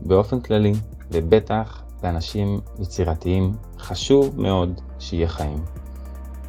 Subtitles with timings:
[0.00, 0.72] באופן כללי,
[1.10, 5.64] ובטח לאנשים יצירתיים, חשוב מאוד שיהיה חיים.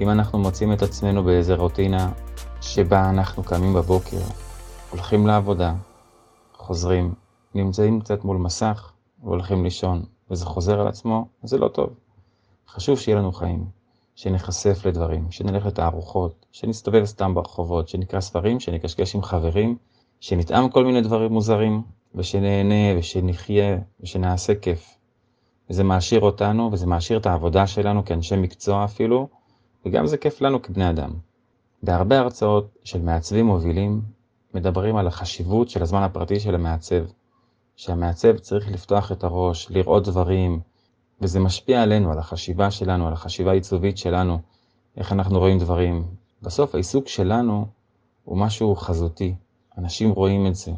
[0.02, 2.12] אם אנחנו מוצאים את עצמנו באיזה רוטינה
[2.62, 4.18] שבה אנחנו קמים בבוקר,
[4.92, 5.74] הולכים לעבודה,
[6.54, 7.14] חוזרים,
[7.56, 8.92] נמצאים קצת מול מסך
[9.24, 11.90] והולכים לישון, וזה חוזר על עצמו, זה לא טוב.
[12.70, 13.66] חשוב שיהיה לנו חיים,
[14.16, 19.78] שנחשף לדברים, שנלך לתערוכות, שנסתובב סתם ברחובות, שנקרא ספרים, שנקשקש עם חברים,
[20.20, 21.82] שנטעם כל מיני דברים מוזרים,
[22.16, 24.98] ושנהנה, ושנחיה, ושנעשה כיף.
[25.70, 29.28] וזה מעשיר אותנו, וזה מעשיר את העבודה שלנו כאנשי מקצוע אפילו,
[29.86, 31.12] וגם זה כיף לנו כבני אדם.
[31.84, 34.02] בהרבה הרצאות של מעצבים מובילים,
[34.54, 37.04] מדברים על החשיבות של הזמן הפרטי של המעצב.
[37.76, 40.60] שהמעצב צריך לפתוח את הראש, לראות דברים,
[41.22, 44.40] וזה משפיע עלינו, על החשיבה שלנו, על החשיבה העיצובית שלנו,
[44.98, 46.04] איך אנחנו רואים דברים.
[46.42, 47.66] בסוף העיסוק שלנו
[48.26, 49.36] הוא משהו חזותי,
[49.78, 50.72] אנשים רואים את זה,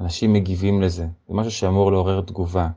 [0.00, 2.68] אנשים מגיבים לזה, זה משהו שאמור לעורר תגובה,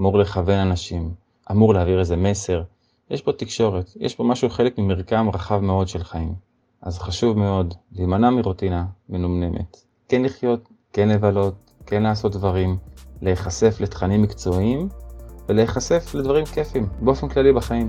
[0.00, 1.14] אמור לכוון אנשים,
[1.50, 2.62] אמור להעביר איזה מסר.
[3.10, 6.34] יש פה תקשורת, יש פה משהו חלק ממרקם רחב מאוד של חיים.
[6.82, 9.76] אז חשוב מאוד להימנע מרוטינה מנומנמת.
[10.08, 11.54] כן לחיות, כן לבלות,
[11.86, 12.76] כן לעשות דברים,
[13.22, 14.88] להיחשף לתכנים מקצועיים
[15.48, 17.88] ולהיחשף לדברים כיפים באופן כללי בחיים.